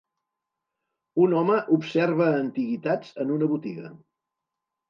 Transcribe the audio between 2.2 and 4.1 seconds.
antiguitats en una botiga.